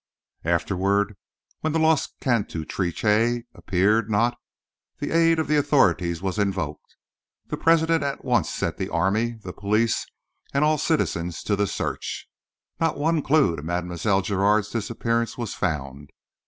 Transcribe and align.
Afterward, 0.45 1.15
when 1.59 1.73
the 1.73 1.79
lost 1.79 2.15
cantatrice 2.21 3.43
appeared 3.53 4.09
not, 4.09 4.35
the 4.97 5.11
aid 5.11 5.37
of 5.37 5.47
the 5.47 5.57
authorities 5.57 6.23
was 6.23 6.39
invoked. 6.39 6.95
The 7.49 7.57
President 7.57 8.01
at 8.03 8.25
once 8.25 8.49
set 8.49 8.77
the 8.77 8.89
army, 8.89 9.33
the 9.33 9.53
police 9.53 10.07
and 10.55 10.63
all 10.63 10.79
citizens 10.79 11.43
to 11.43 11.55
the 11.55 11.67
search. 11.67 12.27
Not 12.79 12.97
one 12.97 13.21
clue 13.21 13.55
to 13.55 13.61
Mlle. 13.61 14.23
Giraud's 14.23 14.69
disappearance 14.71 15.37
was 15.37 15.53
found. 15.53 16.09